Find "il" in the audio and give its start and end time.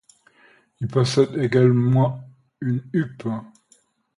0.79-0.87